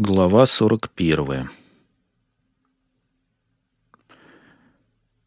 Глава 0.00 0.46
41. 0.46 1.50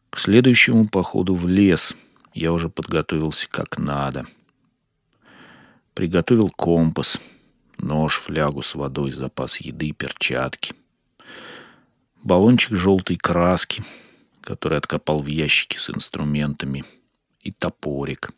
К 0.08 0.18
следующему 0.18 0.88
походу 0.88 1.34
в 1.34 1.46
лес 1.46 1.94
я 2.32 2.54
уже 2.54 2.70
подготовился 2.70 3.50
как 3.50 3.76
надо. 3.76 4.24
Приготовил 5.92 6.48
компас, 6.48 7.20
нож, 7.76 8.18
флягу 8.18 8.62
с 8.62 8.74
водой, 8.74 9.12
запас 9.12 9.60
еды, 9.60 9.92
перчатки. 9.92 10.74
Баллончик 12.22 12.74
желтой 12.74 13.18
краски, 13.18 13.84
который 14.40 14.78
откопал 14.78 15.20
в 15.20 15.26
ящике 15.26 15.78
с 15.78 15.90
инструментами, 15.90 16.86
и 17.42 17.52
топорик. 17.52 18.30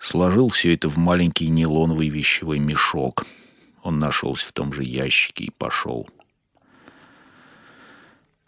Сложил 0.00 0.48
все 0.50 0.74
это 0.74 0.88
в 0.88 0.96
маленький 0.96 1.48
нейлоновый 1.48 2.08
вещевой 2.08 2.60
мешок— 2.60 3.26
он 3.82 3.98
нашелся 3.98 4.46
в 4.46 4.52
том 4.52 4.72
же 4.72 4.84
ящике 4.84 5.44
и 5.44 5.50
пошел. 5.50 6.08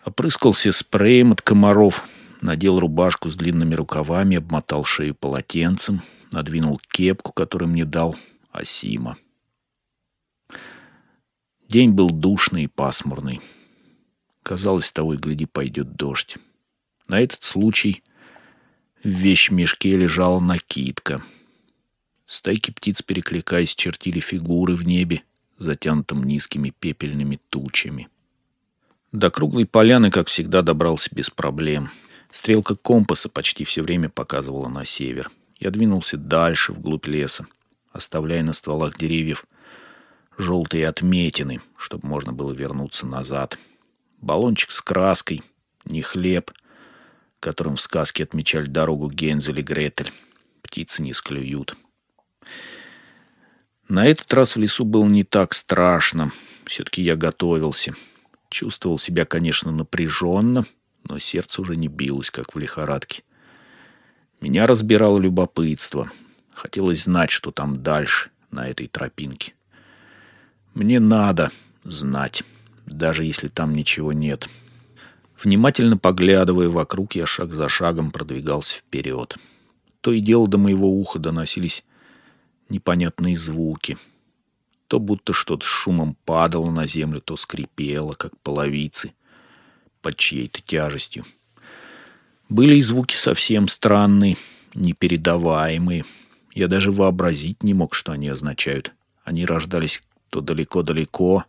Опрыскался 0.05 0.73
спреем 0.73 1.33
от 1.33 1.43
комаров, 1.43 2.05
надел 2.41 2.79
рубашку 2.79 3.29
с 3.29 3.37
длинными 3.37 3.75
рукавами, 3.75 4.39
обмотал 4.39 4.84
шею 4.84 5.15
полотенцем, 5.15 6.03
надвинул 6.33 6.80
кепку, 6.91 7.33
которую 7.33 7.69
мне 7.69 7.84
дал 7.84 8.16
Асима. 8.51 9.16
День 11.69 11.92
был 11.92 12.11
душный 12.11 12.65
и 12.65 12.67
пасмурный. 12.67 13.41
Казалось, 14.42 14.91
того 14.91 15.15
и 15.15 15.17
гляди, 15.17 15.47
пойдет 15.47 15.95
дождь. 15.95 16.37
На 17.06 17.20
этот 17.20 17.45
случай 17.45 18.03
в 19.05 19.09
вещмешке 19.09 19.97
лежала 19.97 20.41
накидка. 20.41 21.23
Стайки 22.30 22.70
птиц, 22.70 23.02
перекликаясь, 23.02 23.75
чертили 23.75 24.20
фигуры 24.20 24.77
в 24.77 24.87
небе, 24.87 25.25
затянутым 25.59 26.23
низкими 26.23 26.70
пепельными 26.70 27.41
тучами. 27.51 28.09
До 29.11 29.33
круглой 29.33 29.66
поляны, 29.66 30.12
как 30.12 30.28
всегда, 30.28 30.62
добрался 30.62 31.08
без 31.12 31.28
проблем. 31.28 31.91
Стрелка 32.31 32.77
компаса 32.77 33.28
почти 33.28 33.64
все 33.64 33.83
время 33.83 34.08
показывала 34.11 34.69
на 34.69 34.84
север. 34.84 35.28
Я 35.58 35.73
двинулся 35.73 36.17
дальше, 36.17 36.73
вглубь 36.73 37.08
леса, 37.08 37.48
оставляя 37.91 38.45
на 38.45 38.53
стволах 38.53 38.97
деревьев 38.97 39.45
желтые 40.39 40.86
отметины, 40.86 41.61
чтобы 41.77 42.06
можно 42.06 42.33
было 42.33 42.53
вернуться 42.53 43.06
назад. 43.06 43.58
Баллончик 44.20 44.70
с 44.70 44.81
краской, 44.81 45.42
не 45.84 46.01
хлеб, 46.01 46.53
которым 47.41 47.75
в 47.75 47.81
сказке 47.81 48.23
отмечали 48.23 48.67
дорогу 48.67 49.11
Гензель 49.11 49.58
и 49.58 49.62
Гретель. 49.62 50.12
Птицы 50.62 51.03
не 51.03 51.12
склюют. 51.12 51.77
На 53.91 54.06
этот 54.06 54.33
раз 54.33 54.55
в 54.55 54.60
лесу 54.60 54.84
было 54.84 55.05
не 55.05 55.24
так 55.24 55.52
страшно. 55.52 56.30
Все-таки 56.64 57.02
я 57.02 57.16
готовился. 57.16 57.92
Чувствовал 58.48 58.98
себя, 58.98 59.24
конечно, 59.24 59.72
напряженно, 59.72 60.64
но 61.02 61.19
сердце 61.19 61.60
уже 61.60 61.74
не 61.74 61.88
билось, 61.88 62.30
как 62.30 62.55
в 62.55 62.58
лихорадке. 62.58 63.24
Меня 64.41 64.66
разбирало 64.66 65.18
любопытство. 65.18 66.08
Хотелось 66.55 67.02
знать, 67.02 67.33
что 67.33 67.50
там 67.50 67.83
дальше, 67.83 68.30
на 68.52 68.68
этой 68.68 68.86
тропинке. 68.86 69.55
Мне 70.72 71.00
надо 71.00 71.50
знать, 71.83 72.44
даже 72.86 73.24
если 73.24 73.48
там 73.48 73.74
ничего 73.74 74.12
нет. 74.12 74.48
Внимательно 75.42 75.96
поглядывая 75.96 76.68
вокруг, 76.68 77.16
я 77.16 77.27
шаг 77.27 77.52
за 77.52 77.68
шагом 77.68 78.12
продвигался 78.12 78.77
вперед. 78.77 79.36
То 80.00 80.12
и 80.12 80.20
дело 80.20 80.46
до 80.46 80.58
моего 80.58 80.88
уха 80.88 81.18
доносились 81.18 81.83
непонятные 82.71 83.37
звуки. 83.37 83.99
То 84.87 84.99
будто 84.99 85.33
что-то 85.33 85.65
с 85.65 85.69
шумом 85.69 86.17
падало 86.25 86.71
на 86.71 86.87
землю, 86.87 87.21
то 87.21 87.37
скрипело, 87.37 88.13
как 88.13 88.37
половицы, 88.39 89.13
под 90.03 90.17
чьей-то 90.17 90.61
тяжестью. 90.63 91.25
Были 92.48 92.77
и 92.77 92.83
звуки 92.83 93.15
совсем 93.15 93.69
странные, 93.69 94.36
непередаваемые. 94.75 96.05
Я 96.53 96.67
даже 96.67 96.91
вообразить 96.91 97.63
не 97.63 97.75
мог, 97.75 97.95
что 97.95 98.13
они 98.13 98.29
означают. 98.29 98.92
Они 99.23 99.45
рождались 99.45 100.03
то 100.30 100.41
далеко-далеко, 100.41 101.45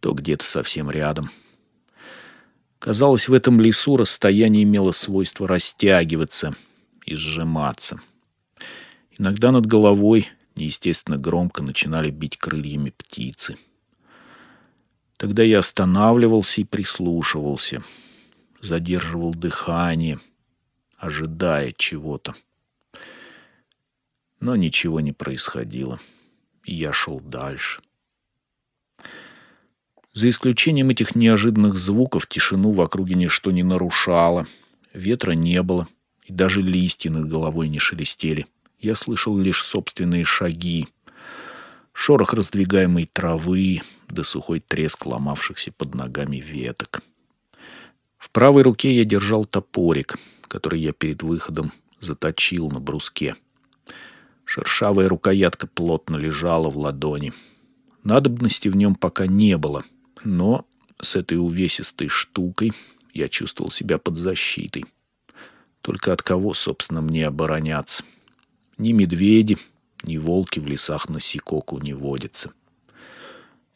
то 0.00 0.12
где-то 0.12 0.44
совсем 0.44 0.90
рядом. 0.90 1.30
Казалось, 2.78 3.28
в 3.28 3.32
этом 3.32 3.60
лесу 3.60 3.96
расстояние 3.96 4.64
имело 4.64 4.92
свойство 4.92 5.46
растягиваться 5.46 6.54
и 7.06 7.14
сжиматься— 7.14 8.00
Иногда 9.22 9.52
над 9.52 9.66
головой 9.66 10.30
неестественно 10.56 11.16
громко 11.16 11.62
начинали 11.62 12.10
бить 12.10 12.38
крыльями 12.38 12.90
птицы. 12.90 13.56
Тогда 15.16 15.44
я 15.44 15.60
останавливался 15.60 16.60
и 16.60 16.64
прислушивался, 16.64 17.84
задерживал 18.60 19.32
дыхание, 19.32 20.18
ожидая 20.96 21.70
чего-то. 21.70 22.34
Но 24.40 24.56
ничего 24.56 24.98
не 24.98 25.12
происходило, 25.12 26.00
и 26.64 26.74
я 26.74 26.92
шел 26.92 27.20
дальше. 27.20 27.80
За 30.12 30.28
исключением 30.28 30.90
этих 30.90 31.14
неожиданных 31.14 31.76
звуков 31.76 32.26
тишину 32.26 32.72
в 32.72 32.80
округе 32.80 33.14
ничто 33.14 33.52
не 33.52 33.62
нарушало, 33.62 34.48
ветра 34.92 35.30
не 35.30 35.62
было, 35.62 35.86
и 36.24 36.32
даже 36.32 36.60
листья 36.60 37.08
над 37.08 37.28
головой 37.28 37.68
не 37.68 37.78
шелестели— 37.78 38.48
я 38.82 38.96
слышал 38.96 39.38
лишь 39.38 39.64
собственные 39.64 40.24
шаги, 40.24 40.88
шорох 41.92 42.34
раздвигаемой 42.34 43.08
травы 43.10 43.80
да 44.08 44.24
сухой 44.24 44.60
треск 44.60 45.06
ломавшихся 45.06 45.72
под 45.72 45.94
ногами 45.94 46.36
веток. 46.36 47.02
В 48.18 48.30
правой 48.30 48.62
руке 48.62 48.92
я 48.92 49.04
держал 49.04 49.46
топорик, 49.46 50.18
который 50.42 50.80
я 50.80 50.92
перед 50.92 51.22
выходом 51.22 51.72
заточил 52.00 52.70
на 52.70 52.80
бруске. 52.80 53.36
Шершавая 54.44 55.08
рукоятка 55.08 55.66
плотно 55.66 56.16
лежала 56.16 56.68
в 56.68 56.76
ладони. 56.76 57.32
Надобности 58.04 58.68
в 58.68 58.76
нем 58.76 58.96
пока 58.96 59.26
не 59.26 59.56
было, 59.56 59.84
но 60.24 60.66
с 61.00 61.16
этой 61.16 61.38
увесистой 61.38 62.08
штукой 62.08 62.72
я 63.14 63.28
чувствовал 63.28 63.70
себя 63.70 63.98
под 63.98 64.18
защитой. 64.18 64.84
Только 65.80 66.12
от 66.12 66.22
кого, 66.22 66.52
собственно, 66.54 67.00
мне 67.00 67.26
обороняться? 67.26 68.04
Ни 68.78 68.92
медведи, 68.92 69.58
ни 70.02 70.16
волки 70.16 70.58
в 70.58 70.66
лесах 70.66 71.08
на 71.08 71.20
Сикоку 71.20 71.78
не 71.78 71.92
водятся. 71.92 72.52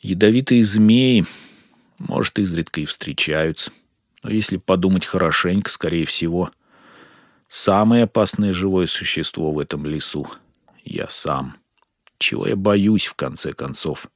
Ядовитые 0.01 0.65
змеи, 0.65 1.25
может, 1.99 2.39
изредка 2.39 2.81
и 2.81 2.84
встречаются. 2.84 3.71
Но 4.23 4.31
если 4.31 4.57
подумать 4.57 5.05
хорошенько, 5.05 5.71
скорее 5.71 6.05
всего, 6.05 6.51
самое 7.49 8.05
опасное 8.05 8.53
живое 8.53 8.87
существо 8.87 9.53
в 9.53 9.59
этом 9.59 9.87
лесу— 9.87 10.29
я 10.87 11.09
сам. 11.09 11.57
Чего 12.19 12.47
я 12.47 12.57
боюсь, 12.57 13.07
в 13.07 13.15
конце 13.15 13.53
концов? 13.53 14.07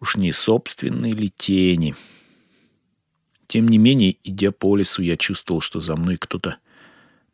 Уж 0.00 0.16
не 0.16 0.32
собственной 0.32 1.12
ли 1.12 1.32
тени? 1.34 1.96
Тем 3.48 3.66
не 3.66 3.78
менее, 3.78 4.16
идя 4.22 4.52
по 4.52 4.76
лесу, 4.76 5.02
я 5.02 5.16
чувствовал, 5.16 5.60
что 5.62 5.80
за 5.80 5.96
мной 5.96 6.18
кто-то 6.18 6.58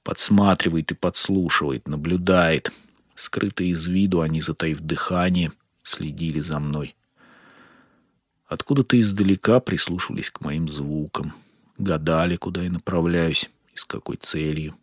подсматривает 0.07 0.93
и 0.93 0.95
подслушивает, 0.95 1.89
наблюдает. 1.89 2.71
Скрытые 3.17 3.71
из 3.71 3.89
виду, 3.89 4.21
они, 4.21 4.41
затаив 4.41 4.79
дыхание, 4.79 5.51
следили 5.83 6.39
за 6.39 6.61
мной. 6.61 6.95
Откуда-то 8.47 9.01
издалека 9.01 9.59
прислушивались 9.59 10.31
к 10.31 10.43
моим 10.43 10.69
звукам, 10.69 11.35
гадали, 11.77 12.37
куда 12.37 12.63
я 12.63 12.71
направляюсь 12.71 13.51
и 13.75 13.79
с 13.79 13.85
какой 13.85 14.17
целью. 14.17 14.77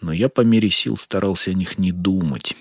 Но 0.00 0.12
я 0.12 0.28
по 0.28 0.40
мере 0.40 0.70
сил 0.70 0.96
старался 0.96 1.52
о 1.52 1.54
них 1.54 1.78
не 1.78 1.92
думать. 1.92 2.56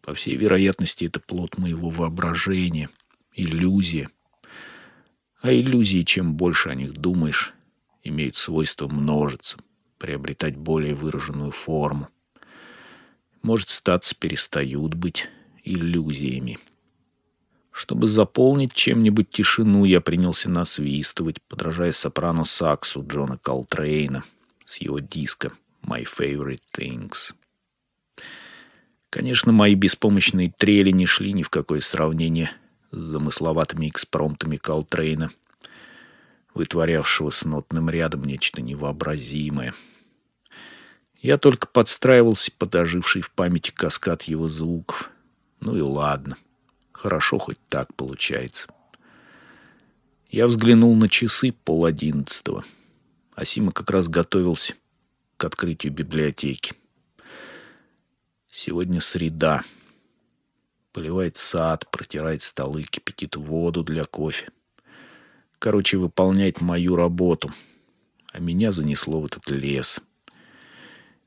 По 0.00 0.14
всей 0.14 0.36
вероятности, 0.36 1.04
это 1.04 1.20
плод 1.20 1.58
моего 1.58 1.90
воображения, 1.90 2.88
иллюзия. 3.34 4.08
А 5.42 5.52
иллюзии, 5.52 6.02
чем 6.04 6.32
больше 6.32 6.70
о 6.70 6.74
них 6.74 6.94
думаешь, 6.94 7.52
имеют 8.02 8.38
свойство 8.38 8.88
множиться 8.88 9.58
приобретать 9.98 10.56
более 10.56 10.94
выраженную 10.94 11.50
форму. 11.50 12.08
Может, 13.42 13.68
статься 13.68 14.14
перестают 14.14 14.94
быть 14.94 15.28
иллюзиями. 15.64 16.58
Чтобы 17.70 18.08
заполнить 18.08 18.72
чем-нибудь 18.72 19.30
тишину, 19.30 19.84
я 19.84 20.00
принялся 20.00 20.48
насвистывать, 20.48 21.40
подражая 21.42 21.92
сопрано 21.92 22.44
саксу 22.44 23.06
Джона 23.06 23.38
Колтрейна 23.38 24.24
с 24.64 24.78
его 24.78 24.98
диска 24.98 25.52
«My 25.82 26.04
Favorite 26.04 26.62
Things». 26.76 27.34
Конечно, 29.10 29.52
мои 29.52 29.74
беспомощные 29.74 30.52
трели 30.56 30.90
не 30.90 31.06
шли 31.06 31.32
ни 31.32 31.42
в 31.42 31.50
какое 31.50 31.80
сравнение 31.80 32.50
с 32.90 32.98
замысловатыми 32.98 33.88
экспромтами 33.88 34.56
Колтрейна— 34.56 35.30
вытворявшего 36.58 37.30
с 37.30 37.44
нотным 37.44 37.88
рядом 37.88 38.24
нечто 38.24 38.60
невообразимое. 38.60 39.74
Я 41.16 41.38
только 41.38 41.68
подстраивался 41.68 42.50
под 42.50 42.74
оживший 42.74 43.22
в 43.22 43.30
памяти 43.30 43.70
каскад 43.70 44.24
его 44.24 44.48
звуков. 44.48 45.10
Ну 45.60 45.76
и 45.76 45.80
ладно. 45.80 46.36
Хорошо 46.92 47.38
хоть 47.38 47.58
так 47.68 47.94
получается. 47.94 48.68
Я 50.28 50.48
взглянул 50.48 50.94
на 50.96 51.08
часы 51.08 51.52
пол 51.52 51.84
одиннадцатого. 51.84 52.64
Асима 53.34 53.70
как 53.70 53.90
раз 53.90 54.08
готовился 54.08 54.74
к 55.36 55.44
открытию 55.44 55.92
библиотеки. 55.92 56.74
Сегодня 58.50 59.00
среда. 59.00 59.62
Поливает 60.92 61.36
сад, 61.36 61.88
протирает 61.90 62.42
столы, 62.42 62.82
кипятит 62.82 63.36
воду 63.36 63.84
для 63.84 64.04
кофе. 64.04 64.48
Короче, 65.58 65.96
выполняет 65.96 66.60
мою 66.60 66.96
работу. 66.96 67.52
А 68.32 68.38
меня 68.38 68.72
занесло 68.72 69.20
в 69.20 69.26
этот 69.26 69.50
лес. 69.50 70.00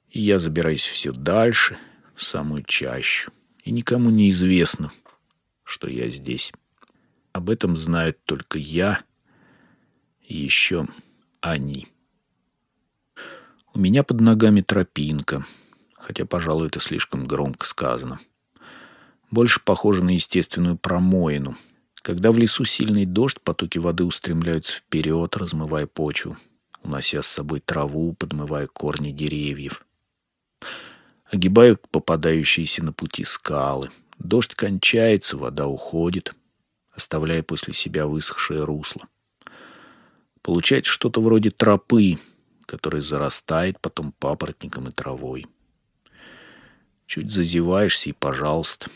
И 0.09 0.21
я 0.21 0.39
забираюсь 0.39 0.83
все 0.83 1.11
дальше, 1.11 1.77
в 2.15 2.23
самую 2.23 2.63
чащу. 2.63 3.31
И 3.63 3.71
никому 3.71 4.09
не 4.09 4.29
известно, 4.29 4.91
что 5.63 5.89
я 5.89 6.09
здесь. 6.09 6.51
Об 7.33 7.49
этом 7.49 7.77
знают 7.77 8.23
только 8.25 8.57
я 8.57 9.01
и 10.21 10.37
еще 10.37 10.87
они. 11.41 11.87
У 13.73 13.79
меня 13.79 14.03
под 14.03 14.19
ногами 14.21 14.61
тропинка, 14.61 15.45
хотя, 15.93 16.25
пожалуй, 16.25 16.67
это 16.67 16.79
слишком 16.79 17.23
громко 17.23 17.65
сказано. 17.65 18.19
Больше 19.29 19.61
похоже 19.63 20.03
на 20.03 20.11
естественную 20.11 20.77
промоину. 20.77 21.57
Когда 22.01 22.31
в 22.31 22.38
лесу 22.39 22.65
сильный 22.65 23.06
дождь, 23.06 23.39
потоки 23.42 23.77
воды 23.77 24.03
устремляются 24.03 24.77
вперед, 24.77 25.38
размывая 25.38 25.86
почву, 25.86 26.36
унося 26.81 27.21
с 27.21 27.27
собой 27.27 27.59
траву, 27.59 28.13
подмывая 28.13 28.65
корни 28.65 29.12
деревьев. 29.12 29.86
Огибают 31.25 31.88
попадающиеся 31.89 32.83
на 32.83 32.92
пути 32.92 33.24
скалы. 33.24 33.92
Дождь 34.18 34.56
кончается, 34.56 35.38
вода 35.38 35.68
уходит, 35.68 36.33
оставляя 36.92 37.44
после 37.44 37.74
себя 37.74 38.07
высохшее 38.07 38.63
русло. 38.63 39.07
Получается 40.42 40.92
что-то 40.92 41.21
вроде 41.21 41.51
тропы, 41.51 42.18
которая 42.65 43.03
зарастает 43.03 43.80
потом 43.80 44.12
папоротником 44.12 44.89
и 44.89 44.92
травой. 44.92 45.45
Чуть 47.06 47.31
зазеваешься 47.31 48.09
и, 48.09 48.13
пожалуйста, 48.13 48.89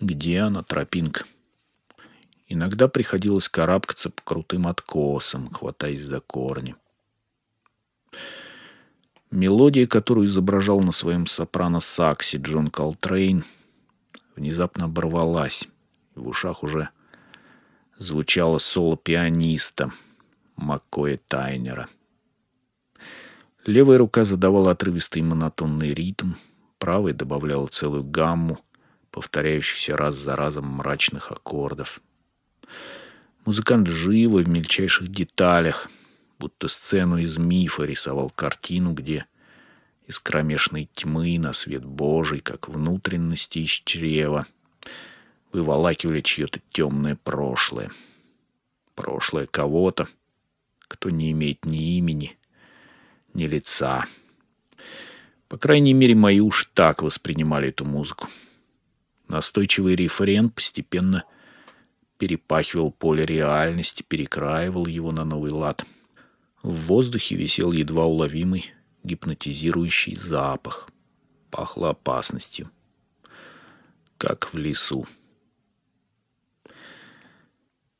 где 0.00 0.40
она, 0.40 0.64
тропинка? 0.64 1.24
Иногда 2.48 2.86
приходилось 2.86 3.48
карабкаться 3.48 4.10
по 4.10 4.22
крутым 4.22 4.68
откосам, 4.68 5.50
хватаясь 5.52 6.02
за 6.02 6.20
корни. 6.20 6.76
Мелодия, 9.32 9.86
которую 9.86 10.26
изображал 10.26 10.80
на 10.80 10.92
своем 10.92 11.26
сопрано-саксе 11.26 12.38
Джон 12.38 12.68
Колтрейн, 12.68 13.44
внезапно 14.36 14.84
оборвалась. 14.84 15.66
В 16.14 16.28
ушах 16.28 16.62
уже 16.62 16.90
звучало 17.98 18.58
соло 18.58 18.96
пианиста 18.96 19.90
Маккоя 20.54 21.18
Тайнера. 21.28 21.88
Левая 23.66 23.98
рука 23.98 24.22
задавала 24.22 24.70
отрывистый 24.70 25.22
монотонный 25.22 25.92
ритм, 25.92 26.34
правая 26.78 27.12
добавляла 27.12 27.66
целую 27.66 28.04
гамму 28.04 28.60
повторяющихся 29.10 29.96
раз 29.96 30.14
за 30.14 30.36
разом 30.36 30.66
мрачных 30.68 31.32
аккордов. 31.32 32.00
Музыкант 33.44 33.86
живо 33.88 34.38
в 34.38 34.48
мельчайших 34.48 35.08
деталях, 35.08 35.88
будто 36.38 36.68
сцену 36.68 37.18
из 37.18 37.38
мифа 37.38 37.84
рисовал 37.84 38.30
картину, 38.30 38.92
где 38.92 39.26
из 40.06 40.18
кромешной 40.18 40.88
тьмы 40.94 41.38
на 41.38 41.52
свет 41.52 41.84
Божий, 41.84 42.40
как 42.40 42.68
внутренности 42.68 43.60
из 43.60 43.70
чрева, 43.70 44.46
выволакивали 45.52 46.20
чье-то 46.20 46.60
темное 46.70 47.16
прошлое. 47.16 47.90
Прошлое 48.94 49.46
кого-то, 49.46 50.08
кто 50.88 51.10
не 51.10 51.32
имеет 51.32 51.64
ни 51.64 51.98
имени, 51.98 52.36
ни 53.34 53.46
лица. 53.46 54.06
По 55.48 55.58
крайней 55.58 55.94
мере, 55.94 56.14
мои 56.14 56.40
уж 56.40 56.68
так 56.74 57.02
воспринимали 57.02 57.68
эту 57.68 57.84
музыку. 57.84 58.28
Настойчивый 59.28 59.96
рефрен 59.96 60.50
постепенно 60.50 61.24
перепахивал 62.18 62.90
поле 62.92 63.24
реальности, 63.24 64.04
перекраивал 64.06 64.86
его 64.86 65.12
на 65.12 65.24
новый 65.24 65.50
лад. 65.50 65.84
В 66.62 66.74
воздухе 66.86 67.36
висел 67.36 67.72
едва 67.72 68.06
уловимый 68.06 68.72
гипнотизирующий 69.04 70.16
запах. 70.16 70.90
Пахло 71.50 71.90
опасностью, 71.90 72.70
как 74.18 74.52
в 74.52 74.58
лесу. 74.58 75.06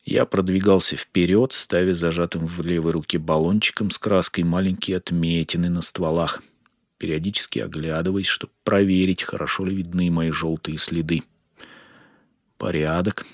Я 0.05 0.25
продвигался 0.25 0.97
вперед, 0.97 1.53
ставя 1.53 1.95
зажатым 1.95 2.47
в 2.47 2.61
левой 2.63 2.93
руке 2.93 3.19
баллончиком 3.19 3.91
с 3.91 3.99
краской 3.99 4.45
маленькие 4.45 4.99
отметины 4.99 5.69
на 5.69 5.81
стволах— 5.81 6.43
периодически 6.99 7.59
оглядываясь, 7.59 8.27
чтобы 8.27 8.53
проверить, 8.65 9.23
хорошо 9.23 9.65
ли 9.65 9.75
видны 9.75 10.11
мои 10.11 10.31
желтые 10.31 10.79
следы. 10.79 11.23
Порядок. 12.59 13.27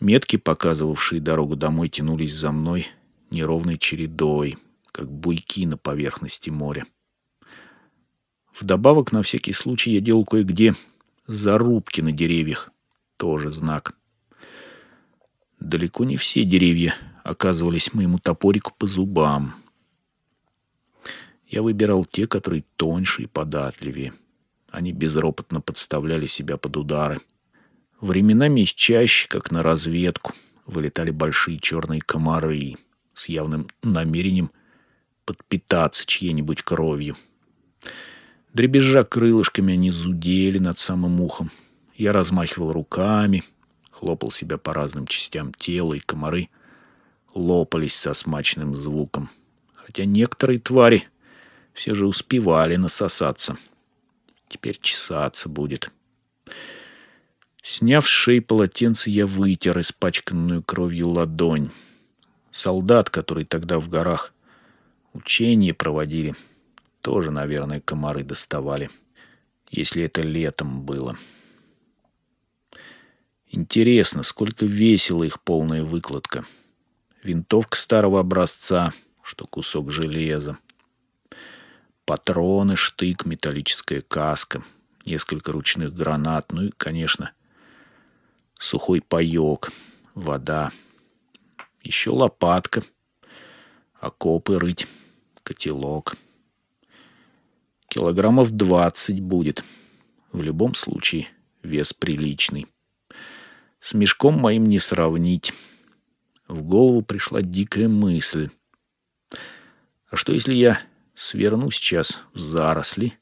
Метки, 0.00 0.36
показывавшие 0.36 1.20
дорогу 1.20 1.56
домой, 1.56 1.88
тянулись 1.88 2.34
за 2.34 2.52
мной 2.52 2.88
неровной 3.30 3.78
чередой, 3.78 4.58
как 4.92 5.10
буйки 5.10 5.66
на 5.66 5.76
поверхности 5.76 6.50
моря. 6.50 6.86
Вдобавок, 8.58 9.12
на 9.12 9.22
всякий 9.22 9.52
случай, 9.52 9.92
я 9.92 10.00
делал 10.00 10.24
кое-где 10.24 10.74
зарубки 11.26 12.00
на 12.00 12.12
деревьях. 12.12 12.70
Тоже 13.16 13.50
знак. 13.50 13.96
Далеко 15.58 16.04
не 16.04 16.16
все 16.16 16.44
деревья 16.44 16.94
оказывались 17.24 17.92
моему 17.94 18.18
топорику 18.18 18.72
по 18.78 18.86
зубам— 18.86 19.54
я 21.46 21.62
выбирал 21.62 22.04
те, 22.04 22.26
которые 22.26 22.64
тоньше 22.76 23.22
и 23.22 23.26
податливее. 23.26 24.12
Они 24.68 24.92
безропотно 24.92 25.60
подставляли 25.60 26.26
себя 26.26 26.56
под 26.56 26.76
удары. 26.76 27.20
Временами 28.00 28.60
из 28.60 28.68
чаще, 28.70 29.26
как 29.28 29.50
на 29.50 29.62
разведку, 29.62 30.32
вылетали 30.66 31.10
большие 31.10 31.58
черные 31.58 32.00
комары 32.00 32.76
с 33.14 33.28
явным 33.28 33.68
намерением 33.82 34.50
подпитаться 35.24 36.04
чьей-нибудь 36.04 36.62
кровью. 36.62 37.16
Дребезжа 38.52 39.04
крылышками, 39.04 39.74
они 39.74 39.90
зудели 39.90 40.58
над 40.58 40.78
самым 40.78 41.20
ухом. 41.20 41.50
Я 41.94 42.12
размахивал 42.12 42.72
руками, 42.72 43.44
хлопал 43.90 44.30
себя 44.30 44.58
по 44.58 44.74
разным 44.74 45.06
частям 45.06 45.54
тела, 45.54 45.94
и 45.94 46.00
комары 46.00 46.50
лопались 47.34 47.94
со 47.94 48.12
смачным 48.12 48.76
звуком. 48.76 49.30
Хотя 49.74 50.04
некоторые 50.04 50.58
твари 50.58 51.08
все 51.72 51.94
же 51.94 52.06
успевали 52.06 52.76
насосаться. 52.76 53.56
Теперь 54.48 54.78
чесаться 54.80 55.48
будет. 55.48 55.90
Сняв 57.68 58.06
с 58.06 58.08
шеи 58.08 58.38
полотенце, 58.38 59.10
я 59.10 59.26
вытер 59.26 59.80
испачканную 59.80 60.62
кровью 60.62 61.08
ладонь. 61.08 61.72
Солдат, 62.52 63.10
который 63.10 63.44
тогда 63.44 63.80
в 63.80 63.88
горах 63.88 64.32
учения 65.12 65.74
проводили, 65.74 66.36
тоже, 67.00 67.32
наверное, 67.32 67.80
комары 67.80 68.22
доставали, 68.22 68.88
если 69.68 70.04
это 70.04 70.22
летом 70.22 70.82
было. 70.82 71.18
Интересно, 73.50 74.22
сколько 74.22 74.64
весила 74.64 75.24
их 75.24 75.42
полная 75.42 75.82
выкладка. 75.82 76.44
Винтовка 77.24 77.76
старого 77.76 78.20
образца, 78.20 78.92
что 79.22 79.44
кусок 79.44 79.90
железа. 79.90 80.56
Патроны, 82.04 82.76
штык, 82.76 83.26
металлическая 83.26 84.02
каска, 84.02 84.62
несколько 85.04 85.50
ручных 85.50 85.92
гранат, 85.92 86.52
ну 86.52 86.66
и, 86.66 86.70
конечно, 86.70 87.32
сухой 88.58 89.00
паек, 89.00 89.70
вода, 90.14 90.72
еще 91.82 92.10
лопатка, 92.10 92.82
окопы 94.00 94.58
рыть, 94.58 94.86
котелок. 95.42 96.16
Килограммов 97.88 98.50
двадцать 98.50 99.20
будет. 99.20 99.64
В 100.32 100.42
любом 100.42 100.74
случае, 100.74 101.28
вес 101.62 101.92
приличный. 101.92 102.66
С 103.80 103.94
мешком 103.94 104.38
моим 104.38 104.66
не 104.66 104.78
сравнить. 104.78 105.52
В 106.48 106.62
голову 106.62 107.02
пришла 107.02 107.40
дикая 107.40 107.88
мысль. 107.88 108.50
А 110.10 110.16
что, 110.16 110.32
если 110.32 110.54
я 110.54 110.80
Сверну 111.16 111.70
сейчас 111.70 112.18
в 112.34 112.38
заросли 112.38 113.18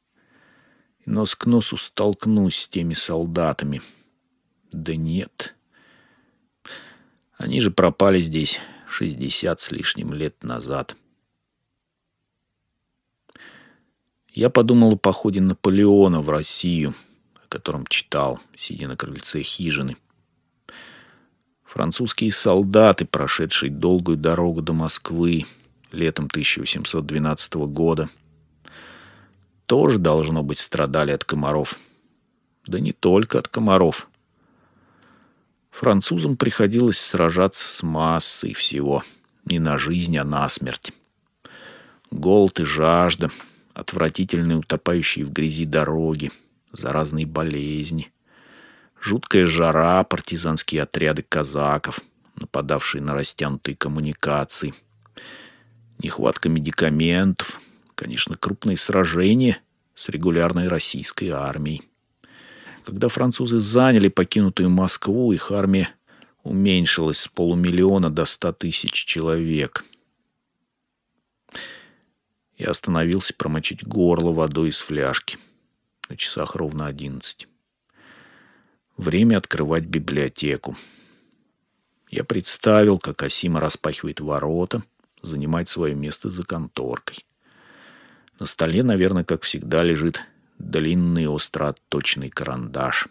и 1.06 1.08
нос 1.08 1.36
к 1.36 1.46
носу 1.46 1.76
столкнусь 1.76 2.62
с 2.62 2.68
теми 2.68 2.92
солдатами. 2.92 3.82
Да 4.74 4.96
нет. 4.96 5.54
Они 7.36 7.60
же 7.60 7.70
пропали 7.70 8.20
здесь 8.20 8.58
шестьдесят 8.88 9.60
с 9.60 9.70
лишним 9.70 10.12
лет 10.12 10.42
назад. 10.42 10.96
Я 14.28 14.50
подумал 14.50 14.94
о 14.94 14.96
походе 14.96 15.40
Наполеона 15.40 16.20
в 16.20 16.28
Россию, 16.28 16.94
о 17.36 17.46
котором 17.48 17.86
читал, 17.86 18.40
сидя 18.56 18.88
на 18.88 18.96
крыльце 18.96 19.42
хижины. 19.42 19.96
Французские 21.62 22.32
солдаты, 22.32 23.04
прошедшие 23.04 23.70
долгую 23.70 24.16
дорогу 24.16 24.60
до 24.60 24.72
Москвы 24.72 25.44
летом 25.92 26.24
1812 26.26 27.54
года, 27.54 28.08
тоже, 29.66 30.00
должно 30.00 30.42
быть, 30.42 30.58
страдали 30.58 31.12
от 31.12 31.24
комаров. 31.24 31.78
Да 32.66 32.80
не 32.80 32.92
только 32.92 33.38
от 33.38 33.46
комаров. 33.46 34.08
Французам 35.74 36.36
приходилось 36.36 37.00
сражаться 37.00 37.66
с 37.66 37.82
массой 37.82 38.54
всего. 38.54 39.02
Не 39.44 39.58
на 39.58 39.76
жизнь, 39.76 40.16
а 40.16 40.22
на 40.22 40.48
смерть. 40.48 40.92
Голод 42.12 42.60
и 42.60 42.64
жажда, 42.64 43.30
отвратительные 43.72 44.58
утопающие 44.58 45.24
в 45.24 45.32
грязи 45.32 45.66
дороги, 45.66 46.30
заразные 46.70 47.26
болезни, 47.26 48.12
жуткая 49.00 49.46
жара, 49.46 50.04
партизанские 50.04 50.84
отряды 50.84 51.24
казаков, 51.28 51.98
нападавшие 52.36 53.02
на 53.02 53.12
растянутые 53.12 53.74
коммуникации, 53.74 54.74
нехватка 55.98 56.48
медикаментов, 56.48 57.60
конечно, 57.96 58.36
крупные 58.36 58.76
сражения 58.76 59.58
с 59.96 60.08
регулярной 60.08 60.68
российской 60.68 61.30
армией. 61.30 61.82
Когда 62.84 63.08
французы 63.08 63.58
заняли 63.58 64.08
покинутую 64.08 64.68
Москву, 64.68 65.32
их 65.32 65.50
армия 65.50 65.94
уменьшилась 66.42 67.20
с 67.20 67.28
полумиллиона 67.28 68.10
до 68.10 68.26
ста 68.26 68.52
тысяч 68.52 68.92
человек. 68.92 69.84
Я 72.58 72.70
остановился 72.70 73.32
промочить 73.32 73.86
горло 73.86 74.32
водой 74.32 74.68
из 74.68 74.78
фляжки. 74.78 75.38
На 76.10 76.16
часах 76.16 76.54
ровно 76.56 76.86
одиннадцать. 76.86 77.48
Время 78.98 79.38
открывать 79.38 79.84
библиотеку. 79.84 80.76
Я 82.10 82.22
представил, 82.22 82.98
как 82.98 83.22
Асима 83.22 83.60
распахивает 83.60 84.20
ворота, 84.20 84.84
занимает 85.22 85.70
свое 85.70 85.94
место 85.94 86.30
за 86.30 86.42
конторкой. 86.42 87.24
На 88.38 88.44
столе, 88.44 88.82
наверное, 88.82 89.24
как 89.24 89.42
всегда, 89.42 89.82
лежит 89.82 90.22
длинный 90.70 91.26
остроточный 91.28 92.30
карандаш. 92.30 93.08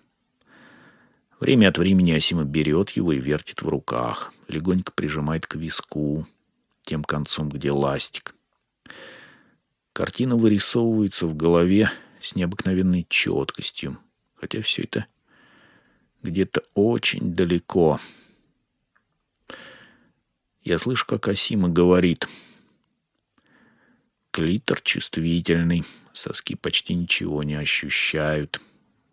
Время 1.40 1.70
от 1.70 1.78
времени 1.78 2.12
Асима 2.12 2.44
берет 2.44 2.92
его 2.92 3.12
и 3.14 3.20
вертит 3.20 3.62
в 3.62 3.68
руках, 3.68 4.34
легонько 4.48 4.92
прижимает 4.92 5.46
к 5.46 5.56
виску, 5.56 6.28
тем 6.84 7.04
концом, 7.04 7.50
где 7.50 7.72
ластик. 7.72 8.36
Картина 9.92 10.36
вырисовывается 10.36 11.28
в 11.28 11.36
голове 11.36 11.92
с 12.20 12.36
необыкновенной 12.36 13.06
четкостью, 13.10 13.98
хотя 14.36 14.62
все 14.62 14.84
это 14.84 15.06
где-то 16.24 16.64
очень 16.74 17.36
далеко. 17.36 18.00
Я 20.64 20.78
слышу, 20.78 21.06
как 21.06 21.28
Асима 21.28 21.68
говорит. 21.68 22.28
Клитор 24.34 24.82
чувствительный, 24.82 25.84
соски 26.12 26.56
почти 26.56 26.96
ничего 26.96 27.44
не 27.44 27.54
ощущают. 27.54 28.60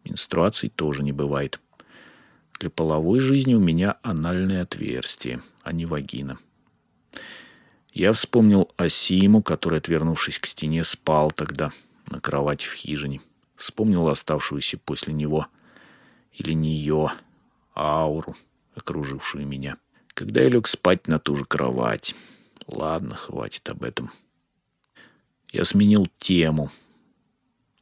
Менструаций 0.02 0.70
тоже 0.70 1.02
не 1.02 1.12
бывает. 1.12 1.60
Для 2.58 2.70
половой 2.70 3.20
жизни 3.20 3.52
у 3.52 3.60
меня 3.60 3.98
анальное 4.00 4.62
отверстие, 4.62 5.42
а 5.62 5.72
не 5.72 5.84
вагина. 5.84 6.38
Я 7.92 8.12
вспомнил 8.12 8.70
Асиму, 8.78 9.42
который, 9.42 9.80
отвернувшись 9.80 10.38
к 10.38 10.46
стене, 10.46 10.84
спал 10.84 11.30
тогда 11.32 11.70
на 12.06 12.18
кровати 12.18 12.64
в 12.66 12.72
хижине. 12.72 13.20
Вспомнил 13.56 14.08
оставшуюся 14.08 14.78
после 14.78 15.12
него 15.12 15.48
или 16.32 16.54
нее 16.54 17.12
ауру, 17.76 18.36
окружившую 18.74 19.46
меня. 19.46 19.76
Когда 20.14 20.40
я 20.40 20.48
лег 20.48 20.66
спать 20.66 21.08
на 21.08 21.18
ту 21.18 21.36
же 21.36 21.44
кровать. 21.44 22.14
Ладно, 22.66 23.16
хватит 23.16 23.68
об 23.68 23.84
этом. 23.84 24.10
Я 25.52 25.64
сменил 25.64 26.08
тему. 26.18 26.70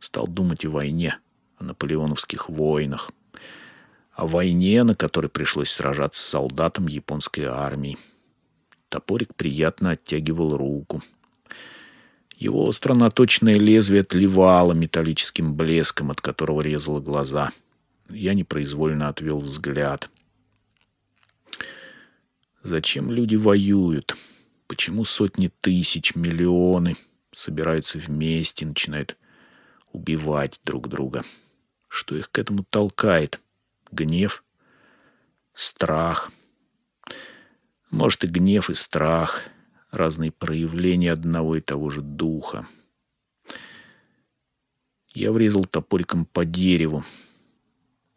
Стал 0.01 0.27
думать 0.27 0.65
о 0.65 0.71
войне, 0.71 1.19
о 1.59 1.65
наполеоновских 1.65 2.49
войнах. 2.49 3.11
О 4.13 4.27
войне, 4.27 4.83
на 4.85 4.95
которой 4.95 5.29
пришлось 5.29 5.71
сражаться 5.71 6.23
с 6.23 6.27
солдатом 6.27 6.89
японской 6.89 7.43
армии. 7.43 7.99
Топорик 8.89 9.35
приятно 9.35 9.91
оттягивал 9.91 10.57
руку. 10.57 11.03
Его 12.37 12.65
остро 12.65 12.95
наточенное 12.95 13.55
лезвие 13.55 14.01
отливало 14.01 14.73
металлическим 14.73 15.55
блеском, 15.55 16.11
от 16.11 16.21
которого 16.21 16.63
резало 16.63 17.01
глаза. 17.01 17.51
Я 18.09 18.33
непроизвольно 18.33 19.09
отвел 19.09 19.41
взгляд. 19.41 20.09
Зачем 22.63 23.11
люди 23.11 23.37
воюют? 23.37 24.17
Почему 24.69 25.05
сотни 25.05 25.51
тысяч, 25.61 26.15
миллионы 26.15 26.97
собираются 27.33 27.99
вместе 27.99 28.67
начинают 28.67 29.17
убивать 29.93 30.61
друг 30.65 30.89
друга? 30.89 31.25
Что 31.89 32.17
их 32.17 32.31
к 32.31 32.39
этому 32.39 32.65
толкает? 32.65 33.41
Гнев? 33.91 34.45
Страх? 35.55 36.31
Может, 37.91 38.25
и 38.25 38.27
гнев, 38.27 38.71
и 38.71 38.75
страх. 38.75 39.43
Разные 39.91 40.31
проявления 40.31 41.13
одного 41.13 41.57
и 41.57 41.61
того 41.61 41.89
же 41.89 42.03
духа. 42.03 42.67
Я 45.15 45.33
врезал 45.33 45.65
топориком 45.65 46.27
по 46.27 46.45
дереву. 46.45 47.05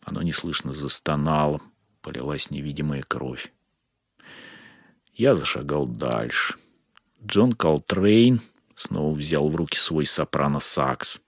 Оно 0.04 0.22
неслышно 0.22 0.74
застонало. 0.74 1.62
Полилась 2.02 2.52
невидимая 2.52 3.04
кровь. 3.04 3.54
Я 5.14 5.36
зашагал 5.36 5.86
дальше. 5.86 6.56
Джон 7.24 7.54
Колтрейн 7.54 8.42
снова 8.82 9.14
взял 9.14 9.50
в 9.50 9.56
руки 9.56 9.78
свой 9.78 10.06
сопрано-сакс. 10.06 11.20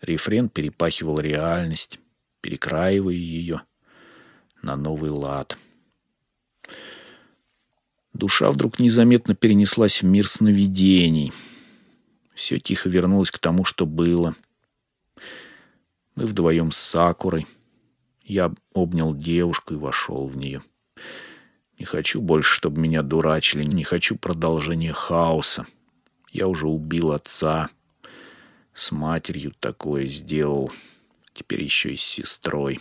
Рефрен 0.00 0.48
перепахивал 0.48 1.18
реальность, 1.18 1.98
перекраивая 2.40 3.14
ее 3.14 3.62
на 4.62 4.76
новый 4.76 5.10
лад— 5.10 5.58
Душа 8.14 8.50
вдруг 8.52 8.78
незаметно 8.78 9.34
перенеслась 9.34 10.00
в 10.00 10.06
мир 10.06 10.28
сновидений. 10.28 11.32
Все 12.32 12.60
тихо 12.60 12.88
вернулось 12.88 13.32
к 13.32 13.40
тому, 13.40 13.64
что 13.64 13.86
было. 13.86 14.36
Мы 16.14 16.26
вдвоем 16.26 16.70
с 16.70 16.76
Сакурой. 16.76 17.46
Я 18.22 18.52
обнял 18.72 19.14
девушку 19.14 19.74
и 19.74 19.78
вошел 19.78 20.28
в 20.28 20.36
нее. 20.36 20.62
Не 21.76 21.84
хочу 21.84 22.20
больше, 22.20 22.54
чтобы 22.54 22.80
меня 22.80 23.02
дурачили. 23.02 23.64
Не 23.64 23.82
хочу 23.82 24.16
продолжения 24.16 24.92
хаоса. 24.92 25.66
Я 26.34 26.48
уже 26.48 26.66
убил 26.66 27.12
отца. 27.12 27.70
С 28.74 28.92
матерью 28.92 29.54
такое 29.58 30.06
сделал. 30.06 30.70
Теперь 31.32 31.62
еще 31.62 31.94
и 31.94 31.96
с 31.96 32.02
сестрой. 32.02 32.80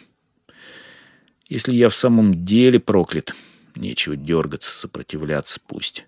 Если 1.48 1.74
я 1.74 1.88
в 1.88 1.96
самом 1.96 2.46
деле 2.46 2.82
проклят, 2.82 3.34
Нечего 3.76 4.16
дергаться, 4.16 4.72
сопротивляться 4.72 5.60
пусть. 5.66 6.06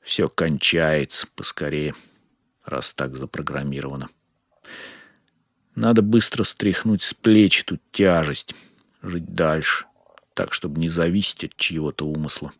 Все 0.00 0.28
кончается 0.28 1.26
поскорее, 1.34 1.94
раз 2.64 2.94
так 2.94 3.16
запрограммировано. 3.16 4.08
Надо 5.74 6.02
быстро 6.02 6.44
стряхнуть 6.44 7.02
с 7.02 7.12
плеч 7.12 7.62
эту 7.62 7.78
тяжесть, 7.90 8.54
жить 9.02 9.34
дальше, 9.34 9.86
так, 10.34 10.52
чтобы 10.52 10.80
не 10.80 10.88
зависеть 10.88 11.44
от 11.44 11.56
чьего-то 11.56 12.06
умысла. 12.06 12.52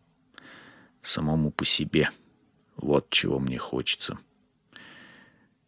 Самому 1.02 1.52
по 1.52 1.64
себе. 1.64 2.10
Вот 2.76 3.10
чего 3.10 3.38
мне 3.38 3.58
хочется. 3.58 4.18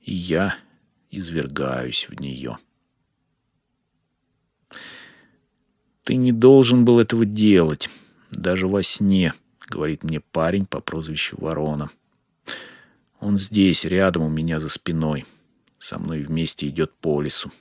И 0.00 0.14
я 0.14 0.56
извергаюсь 1.10 2.08
в 2.08 2.20
нее. 2.20 2.58
Ты 6.04 6.16
не 6.16 6.32
должен 6.32 6.84
был 6.84 7.00
этого 7.00 7.26
делать 7.26 7.90
даже 8.30 8.66
во 8.66 8.82
сне, 8.82 9.34
говорит 9.68 10.04
мне 10.04 10.20
парень 10.20 10.66
по 10.66 10.80
прозвищу 10.80 11.36
Ворона. 11.38 11.90
Он 13.20 13.36
здесь, 13.38 13.84
рядом 13.84 14.22
у 14.22 14.28
меня 14.28 14.60
за 14.60 14.68
спиной. 14.68 15.26
Со 15.78 15.98
мной 15.98 16.22
вместе 16.22 16.68
идет 16.68 16.94
по 16.94 17.20
лесу. 17.20 17.52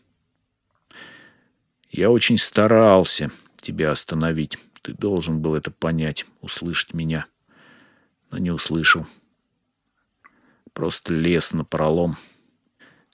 Я 1.90 2.10
очень 2.12 2.38
старался 2.38 3.32
тебя 3.62 3.92
остановить. 3.92 4.58
Ты 4.82 4.94
должен 4.94 5.42
был 5.42 5.56
это 5.56 5.72
понять, 5.72 6.26
услышать 6.42 6.94
меня. 6.94 7.26
Но 8.32 8.38
не 8.38 8.52
услышал. 8.52 9.06
Просто 10.78 11.12
лес 11.12 11.54
на 11.54 11.66
пролом. 11.66 12.18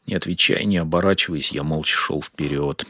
Не 0.05 0.15
отвечая, 0.15 0.65
не 0.65 0.75
оборачиваясь, 0.75 1.53
я 1.53 1.63
молча 1.63 1.95
шел 1.95 2.21
вперед. 2.21 2.85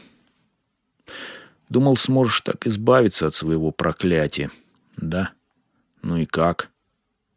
Думал, 1.68 1.96
сможешь 1.96 2.40
так 2.40 2.66
избавиться 2.66 3.28
от 3.28 3.36
своего 3.36 3.70
проклятия. 3.70 4.50
Да? 4.96 5.30
Ну 6.02 6.16
и 6.16 6.26
как? 6.26 6.70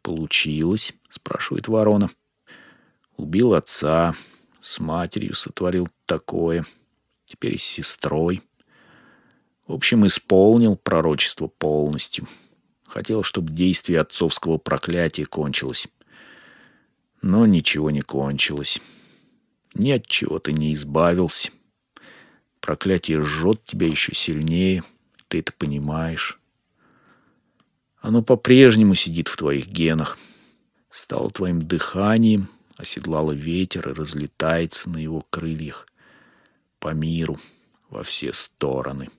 Получилось, 0.02 0.94
спрашивает 1.10 1.68
ворона. 1.68 2.10
Убил 3.16 3.54
отца, 3.54 4.16
с 4.60 4.80
матерью 4.80 5.36
сотворил 5.36 5.88
такое. 6.06 6.66
теперь 7.24 7.54
и 7.54 7.58
с 7.58 7.62
сестрой. 7.62 8.42
В 9.68 9.74
общем, 9.74 10.04
исполнил 10.08 10.74
пророчество 10.74 11.46
полностью. 11.46 12.26
Хотел, 12.84 13.22
чтобы 13.22 13.52
действие 13.52 14.00
отцовского 14.00 14.58
проклятия 14.58 15.24
кончилось. 15.24 15.86
Но 17.22 17.46
ничего 17.46 17.90
не 17.90 18.00
кончилось. 18.00 18.80
Ни 19.74 19.92
от 19.92 20.06
чего 20.06 20.38
ты 20.38 20.52
не 20.52 20.74
избавился. 20.74 21.50
Проклятие 22.60 23.22
жжет 23.22 23.64
тебя 23.64 23.86
еще 23.86 24.14
сильнее. 24.14 24.84
Ты 25.28 25.40
это 25.40 25.52
понимаешь. 25.52 26.38
Оно 28.00 28.22
по-прежнему 28.22 28.94
сидит 28.94 29.28
в 29.28 29.36
твоих 29.36 29.66
генах. 29.66 30.18
Стало 30.90 31.30
твоим 31.30 31.60
дыханием, 31.60 32.48
оседлало 32.76 33.32
ветер 33.32 33.88
и 33.88 33.92
разлетается 33.92 34.88
на 34.88 34.98
его 34.98 35.24
крыльях 35.30 35.86
по 36.78 36.94
миру 36.94 37.38
во 37.90 38.02
все 38.02 38.32
стороны. 38.32 39.10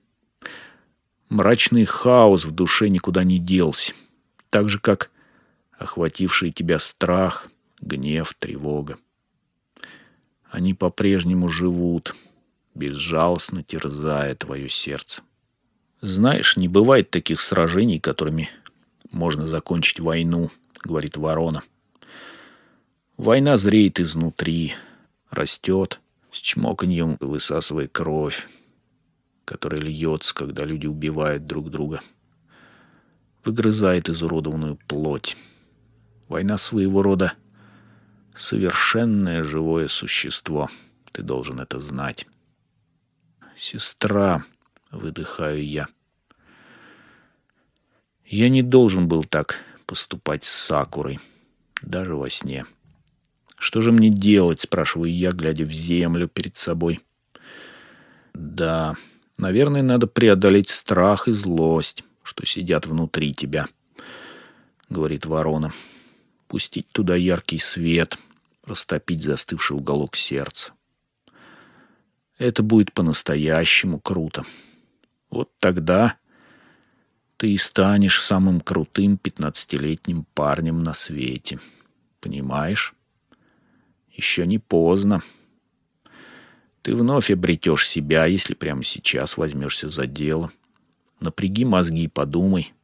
Мрачный 1.28 1.84
хаос 1.84 2.44
в 2.44 2.50
душе 2.50 2.88
никуда 2.88 3.22
не 3.22 3.38
делся, 3.38 3.92
так 4.48 4.68
же, 4.68 4.80
как 4.80 5.10
охвативший 5.78 6.50
тебя 6.50 6.78
страх, 6.78 7.48
гнев, 7.80 8.34
тревога. 8.38 8.98
Они 10.50 10.74
по-прежнему 10.74 11.48
живут, 11.48 12.14
безжалостно 12.74 13.62
терзая 13.62 14.34
твое 14.34 14.68
сердце. 14.68 15.22
Знаешь, 16.00 16.56
не 16.56 16.68
бывает 16.68 17.10
таких 17.10 17.40
сражений, 17.40 18.00
которыми 18.00 18.48
можно 19.12 19.46
закончить 19.46 20.00
войну, 20.00 20.50
говорит 20.82 21.16
ворона. 21.16 21.62
Война 23.16 23.56
зреет 23.56 24.00
изнутри, 24.00 24.74
растет, 25.30 26.00
с 26.32 26.38
чмоканьем 26.38 27.16
высасывая 27.20 27.86
кровь, 27.86 28.48
которая 29.44 29.80
льется, 29.80 30.34
когда 30.34 30.64
люди 30.64 30.86
убивают 30.86 31.46
друг 31.46 31.70
друга. 31.70 32.00
Выгрызает 33.44 34.08
изуродованную 34.08 34.78
плоть. 34.86 35.36
Война 36.28 36.56
своего 36.56 37.02
рода 37.02 37.34
совершенное 38.34 39.42
живое 39.42 39.88
существо. 39.88 40.68
Ты 41.12 41.22
должен 41.22 41.60
это 41.60 41.80
знать. 41.80 42.26
Сестра, 43.56 44.44
выдыхаю 44.90 45.66
я. 45.66 45.88
Я 48.24 48.48
не 48.48 48.62
должен 48.62 49.08
был 49.08 49.24
так 49.24 49.58
поступать 49.86 50.44
с 50.44 50.50
Сакурой, 50.50 51.18
даже 51.82 52.14
во 52.14 52.30
сне. 52.30 52.64
Что 53.58 53.80
же 53.80 53.92
мне 53.92 54.08
делать, 54.08 54.60
спрашиваю 54.60 55.12
я, 55.12 55.30
глядя 55.30 55.64
в 55.64 55.72
землю 55.72 56.28
перед 56.28 56.56
собой. 56.56 57.00
Да, 58.32 58.96
Наверное, 59.40 59.80
надо 59.80 60.06
преодолеть 60.06 60.68
страх 60.68 61.26
и 61.26 61.32
злость, 61.32 62.04
что 62.22 62.44
сидят 62.44 62.84
внутри 62.84 63.32
тебя, 63.32 63.68
говорит 64.90 65.24
ворона. 65.24 65.72
Пустить 66.50 66.88
туда 66.90 67.14
яркий 67.14 67.58
свет, 67.58 68.18
растопить 68.64 69.22
застывший 69.22 69.76
уголок 69.76 70.16
сердца. 70.16 70.72
Это 72.38 72.64
будет 72.64 72.92
по-настоящему 72.92 74.00
круто. 74.00 74.44
Вот 75.30 75.52
тогда 75.60 76.16
ты 77.36 77.52
и 77.52 77.56
станешь 77.56 78.20
самым 78.20 78.60
крутым 78.60 79.16
пятнадцатилетним 79.16 80.26
парнем 80.34 80.82
на 80.82 80.92
свете. 80.92 81.60
Понимаешь? 82.18 82.94
Еще 84.10 84.44
не 84.44 84.58
поздно. 84.58 85.22
Ты 86.82 86.96
вновь 86.96 87.30
обретешь 87.30 87.88
себя, 87.88 88.24
если 88.24 88.54
прямо 88.54 88.82
сейчас 88.82 89.36
возьмешься 89.36 89.88
за 89.88 90.08
дело. 90.08 90.50
Напряги 91.20 91.64
мозги 91.64 92.02
и 92.02 92.08
подумай. 92.08 92.74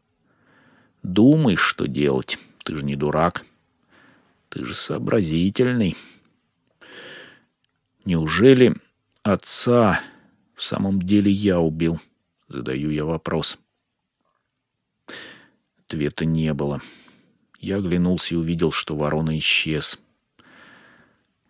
Думай, 1.03 1.57
что 1.57 1.89
делать. 1.89 2.39
Ты 2.63 2.77
же 2.77 2.85
не 2.85 2.95
дурак. 2.95 3.45
Ты 4.57 4.65
же 4.65 4.73
сообразительный. 4.73 5.99
Неужели 8.07 8.75
отца 9.23 10.01
в 10.55 10.63
самом 10.63 11.03
деле 11.03 11.31
я 11.31 11.61
убил? 11.61 12.01
Задаю 12.49 12.89
я 12.89 13.05
вопрос. 13.05 13.59
Ответа 15.77 16.25
не 16.25 16.55
было. 16.55 16.81
Я 17.59 17.77
оглянулся 17.77 18.35
и 18.35 18.39
увидел, 18.39 18.73
что 18.73 18.97
ворона 18.97 19.37
исчез. 19.37 19.99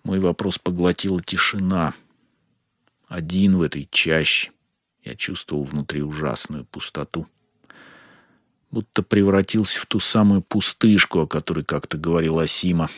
Мой 0.02 0.18
вопрос 0.18 0.58
поглотила 0.58 1.22
тишина— 1.22 1.94
один 3.06 3.56
в 3.56 3.62
этой 3.62 3.88
чаще. 3.92 4.50
Я 5.04 5.14
чувствовал 5.14 5.62
внутри 5.62 6.02
ужасную 6.02 6.64
пустоту. 6.64 7.28
Будто 8.76 9.02
превратился 9.02 9.80
в 9.80 9.86
ту 9.86 10.00
самую 10.00 10.42
пустышку, 10.42 11.20
о 11.20 11.26
которой 11.26 11.64
как-то 11.64 11.96
говорила 11.96 12.46
Сима. 12.46 12.90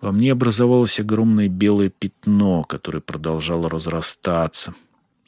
Во 0.00 0.12
мне 0.12 0.30
образовалось 0.30 1.00
огромное 1.00 1.48
белое 1.48 1.88
пятно, 1.88 2.62
которое 2.62 3.00
продолжало 3.00 3.68
разрастаться, 3.68 4.76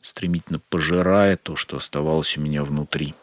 стремительно 0.00 0.60
пожирая 0.60 1.36
то, 1.36 1.56
что 1.56 1.78
оставалось 1.78 2.38
у 2.38 2.42
меня 2.42 2.62
внутри. 2.62 3.16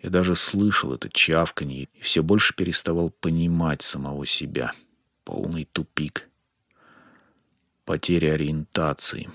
Я 0.00 0.10
даже 0.10 0.36
слышал 0.36 0.94
это 0.94 1.08
чавканье 1.08 1.88
и 1.92 2.00
все 2.02 2.22
больше 2.22 2.54
переставал 2.54 3.10
понимать 3.10 3.82
самого 3.82 4.24
себя. 4.26 4.70
Полный 5.24 5.64
тупик— 5.72 6.28
потеря 7.84 8.34
ориентации. 8.34 9.28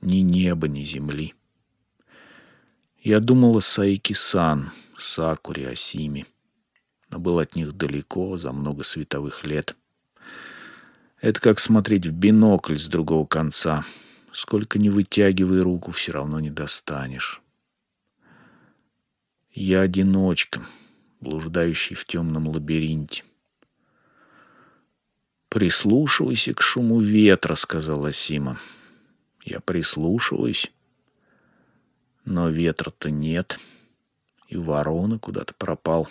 Ни 0.00 0.20
неба, 0.20 0.68
ни 0.68 0.84
земли. 0.84 1.34
Я 3.04 3.18
думал 3.18 3.56
о 3.56 3.60
Саики-сан, 3.60 4.70
Сакуре, 4.96 5.70
Асиме, 5.70 6.24
но 7.10 7.18
был 7.18 7.40
от 7.40 7.56
них 7.56 7.72
далеко, 7.72 8.38
за 8.38 8.52
много 8.52 8.84
световых 8.84 9.42
лет. 9.42 9.74
Это 11.20 11.40
как 11.40 11.58
смотреть 11.58 12.06
в 12.06 12.12
бинокль 12.12 12.78
с 12.78 12.86
другого 12.86 13.26
конца. 13.26 13.84
Сколько 14.32 14.78
ни 14.78 14.88
вытягивай 14.88 15.62
руку, 15.62 15.90
все 15.90 16.12
равно 16.12 16.38
не 16.38 16.50
достанешь. 16.50 17.42
Я 19.50 19.80
одиночка, 19.80 20.64
блуждающий 21.20 21.96
в 21.96 22.04
темном 22.04 22.46
лабиринте. 22.46 23.24
«Прислушивайся 25.48 26.54
к 26.54 26.62
шуму 26.62 27.00
ветра»,— 27.00 27.54
сказала 27.56 28.12
Сима. 28.12 28.60
«Я 29.44 29.58
прислушиваюсь, 29.58 30.72
но 32.24 32.48
ветра-то 32.48 33.10
нет, 33.10 33.58
и 34.48 34.56
ворона 34.56 35.18
куда-то 35.18 35.54
пропал. 35.54 36.08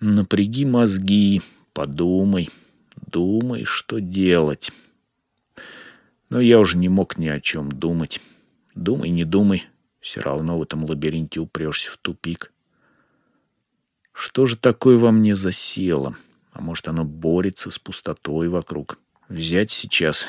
Напряги 0.00 0.64
мозги, 0.64 1.42
подумай, 1.72 2.50
думай, 2.96 3.64
что 3.64 4.00
делать». 4.00 4.70
Но 6.30 6.40
я 6.40 6.60
уже 6.60 6.76
не 6.76 6.90
мог 6.90 7.16
ни 7.16 7.26
о 7.26 7.40
чем 7.40 7.72
думать. 7.72 8.20
Думай, 8.74 9.08
не 9.08 9.24
думай, 9.24 9.66
все 9.98 10.20
равно 10.20 10.58
в 10.58 10.62
этом 10.62 10.84
лабиринте 10.84 11.40
упрешься 11.40 11.90
в 11.90 11.96
тупик. 11.96 12.52
Что 14.12 14.44
же 14.44 14.56
такое 14.56 14.98
во 14.98 15.10
мне 15.10 15.34
засело?» 15.34 16.16
А 16.58 16.60
может, 16.60 16.88
оно 16.88 17.04
борется 17.04 17.70
с 17.70 17.78
пустотой 17.78 18.48
вокруг. 18.48 18.98
Взять 19.28 19.70
сейчас 19.70 20.26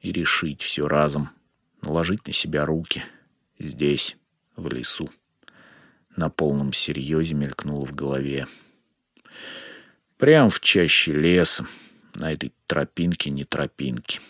и 0.00 0.12
решить 0.12 0.62
все 0.62 0.86
разом. 0.86 1.30
Наложить 1.82 2.26
на 2.26 2.32
себя 2.32 2.64
руки. 2.64 3.04
Здесь, 3.58 4.16
в 4.56 4.68
лесу. 4.68 5.10
На 6.16 6.30
полном 6.30 6.72
серьезе 6.72 7.34
мелькнуло 7.34 7.84
в 7.84 7.94
голове. 7.94 8.46
Прям 10.16 10.50
в 10.50 10.60
чаще 10.60 11.12
леса, 11.12 11.66
на 12.14 12.32
этой 12.32 12.54
тропинке 12.66 13.30
не 13.30 13.44
тропинки. 13.44 14.20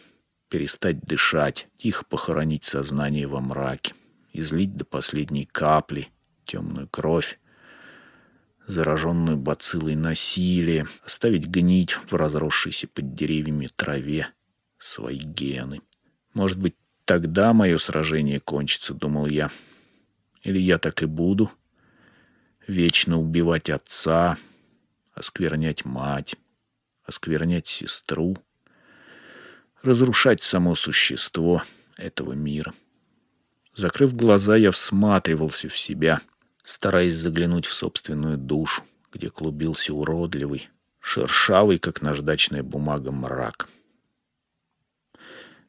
Перестать 0.49 1.01
дышать, 1.01 1.69
тихо 1.79 2.05
похоронить 2.05 2.65
сознание 2.65 3.27
во 3.27 3.41
мраке. 3.41 3.95
Излить 4.33 4.77
до 4.77 4.85
последней 4.85 5.45
капли 5.45 6.09
темную 6.45 6.89
кровь 6.89 7.39
зараженную 8.67 9.37
бациллой 9.37 9.95
насилия, 9.95 10.87
оставить 11.05 11.47
гнить 11.47 11.93
в 11.93 12.15
разросшейся 12.15 12.89
под 12.89 13.15
деревьями 13.15 13.69
траве 13.75 14.29
свои 14.79 15.19
гены. 15.19 15.81
Может 16.35 16.59
быть, 16.59 16.75
тогда 17.07 17.55
мое 17.55 17.79
сражение 17.79 18.39
кончится, 18.41 18.93
думал 18.93 19.27
я. 19.27 19.51
Или 20.43 20.59
я 20.59 20.79
так 20.79 21.03
и 21.03 21.07
буду 21.07 21.51
вечно 22.67 23.19
убивать 23.19 23.71
отца, 23.71 24.37
осквернять 25.15 25.87
мать, 25.87 26.37
осквернять 27.05 27.67
сестру, 27.67 28.37
разрушать 29.83 30.43
само 30.43 30.75
существо 30.75 31.63
этого 31.97 32.35
мира. 32.35 32.75
Закрыв 33.75 34.15
глаза, 34.15 34.57
я 34.57 34.71
всматривался 34.71 35.71
в 35.71 35.79
себя— 35.79 36.21
стараясь 36.67 37.15
заглянуть 37.15 37.65
в 37.65 37.73
собственную 37.73 38.37
душу, 38.37 38.83
где 39.13 39.31
клубился 39.31 39.95
уродливый, 39.95 40.69
шершавый, 41.01 41.79
как 41.79 42.03
наждачная 42.03 42.65
бумага, 42.65 43.13
мрак. 43.13 43.69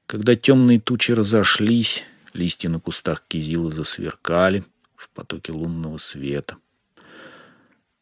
Когда 0.07 0.37
темные 0.37 0.79
тучи 0.79 1.11
разошлись, 1.11 2.05
листья 2.31 2.69
на 2.69 2.79
кустах 2.79 3.25
кизила 3.27 3.69
засверкали 3.71 4.63
в 4.95 5.09
потоке 5.09 5.51
лунного 5.51 5.97
света, 5.97 6.55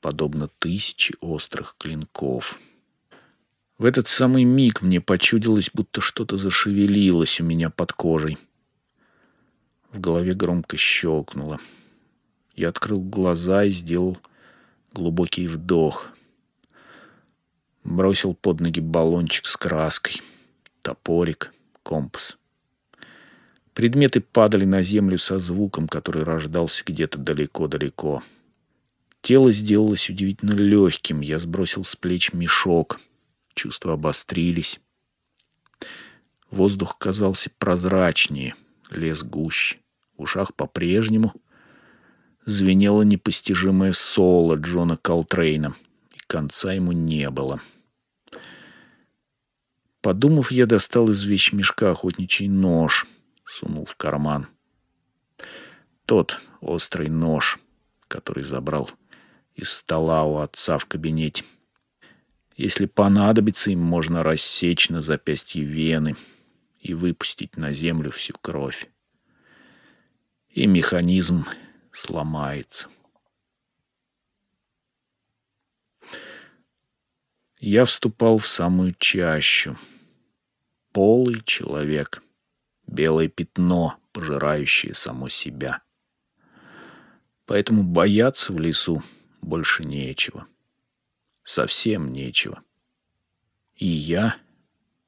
подобно 0.01 0.47
тысячи 0.59 1.15
острых 1.19 1.75
клинков. 1.79 2.59
В 3.79 3.85
этот 3.85 4.07
самый 4.07 4.43
миг 4.43 4.83
мне 4.83 5.01
почудилось, 5.01 5.71
будто 5.73 5.99
что-то 5.99 6.37
зашевелилось 6.37 7.41
у 7.41 7.43
меня 7.43 7.71
под 7.71 7.91
кожей. 7.91 8.37
В 9.91 9.99
голове 9.99 10.35
громко 10.35 10.77
щелкнуло. 10.77 11.59
Я 12.55 12.69
открыл 12.69 13.01
глаза 13.01 13.63
и 13.63 13.71
сделал 13.71 14.19
глубокий 14.93 15.47
вдох. 15.47 16.09
Бросил 17.83 18.35
под 18.35 18.59
ноги 18.59 18.79
баллончик 18.79 19.47
с 19.47 19.57
краской, 19.57 20.21
топорик, 20.83 21.51
компас. 21.85 22.37
Предметы 23.73 24.19
падали 24.19 24.65
на 24.65 24.81
землю 24.81 25.19
со 25.19 25.37
звуком, 25.37 25.87
который 25.87 26.23
рождался 26.23 26.83
где-то 26.85 27.19
далеко-далеко. 27.19 28.23
Тело 29.21 29.51
сделалось 29.51 30.09
удивительно 30.09 30.53
легким. 30.53 31.21
Я 31.21 31.39
сбросил 31.39 31.83
с 31.83 31.95
плеч 31.95 32.33
мешок. 32.33 32.99
Чувства 33.53 33.93
обострились. 33.93 34.79
Воздух 36.49 36.97
казался 36.97 37.51
прозрачнее, 37.57 38.55
лес 38.89 39.23
гуще. 39.23 39.77
В 40.17 40.23
ушах 40.23 40.55
по-прежнему 40.55 41.33
звенело 42.45 43.01
непостижимое 43.01 43.91
соло 43.93 44.55
Джона 44.55 44.97
Колтрейна, 44.97 45.75
и 46.13 46.19
конца 46.27 46.71
ему 46.71 46.93
не 46.93 47.29
было. 47.29 47.59
Подумав, 50.05 50.51
я 50.51 50.67
достал 50.67 51.09
из 51.09 51.23
вещмешка 51.23 51.89
охотничий 51.89 52.47
нож, 52.47 53.07
сунул 53.43 53.85
в 53.85 53.95
карман. 53.95 54.45
Тот 56.05 56.39
острый 56.61 57.09
нож, 57.09 57.57
который 58.07 58.43
забрал 58.43 58.91
из 59.55 59.71
стола 59.71 60.23
у 60.23 60.37
отца 60.37 60.77
в 60.77 60.85
кабинете. 60.85 61.43
Если 62.55 62.85
понадобится, 62.85 63.71
им 63.71 63.81
можно 63.81 64.21
рассечь 64.21 64.89
на 64.89 65.01
запястье 65.01 65.63
вены 65.63 66.15
и 66.79 66.93
выпустить 66.93 67.57
на 67.57 67.71
землю 67.71 68.11
всю 68.11 68.35
кровь. 68.39 68.87
И 70.49 70.67
механизм 70.67 71.47
сломается. 71.91 72.89
Я 77.59 77.85
вступал 77.85 78.37
в 78.37 78.45
самую 78.45 78.93
чащу. 78.99 79.75
Полый 80.95 81.41
человек. 81.41 82.23
Белое 82.87 83.27
пятно, 83.27 83.99
пожирающее 84.13 84.93
само 84.93 85.27
себя. 85.27 85.81
Поэтому 87.45 87.83
бояться 87.83 88.53
в 88.53 88.59
лесу 88.59 89.03
больше 89.41 89.83
нечего. 89.83 90.47
Совсем 91.43 92.13
нечего. 92.13 92.63
И 93.75 93.85
я 93.85 94.37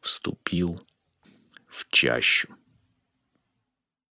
вступил 0.02 0.86
в 1.68 1.88
чащу. 1.88 2.54